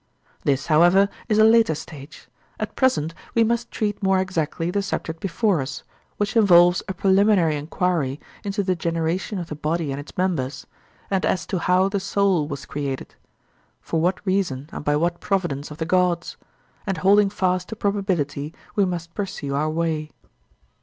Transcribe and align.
This, 0.43 0.65
however, 0.65 1.09
is 1.29 1.37
a 1.37 1.43
later 1.43 1.75
stage; 1.75 2.27
at 2.59 2.75
present 2.75 3.13
we 3.35 3.43
must 3.43 3.69
treat 3.69 4.01
more 4.01 4.17
exactly 4.19 4.71
the 4.71 4.81
subject 4.81 5.19
before 5.19 5.61
us, 5.61 5.83
which 6.17 6.35
involves 6.35 6.81
a 6.87 6.93
preliminary 6.95 7.55
enquiry 7.55 8.19
into 8.43 8.63
the 8.63 8.75
generation 8.75 9.37
of 9.37 9.45
the 9.49 9.55
body 9.55 9.91
and 9.91 9.99
its 9.99 10.17
members, 10.17 10.65
and 11.11 11.23
as 11.23 11.45
to 11.45 11.59
how 11.59 11.87
the 11.87 11.99
soul 11.99 12.47
was 12.47 12.65
created—for 12.65 14.01
what 14.01 14.25
reason 14.25 14.71
and 14.73 14.83
by 14.83 14.95
what 14.95 15.19
providence 15.19 15.69
of 15.69 15.77
the 15.77 15.85
gods; 15.85 16.35
and 16.87 16.97
holding 17.05 17.29
fast 17.29 17.69
to 17.69 17.75
probability, 17.75 18.55
we 18.75 18.85
must 18.85 19.13
pursue 19.13 19.53
our 19.53 19.69
way. 19.69 20.09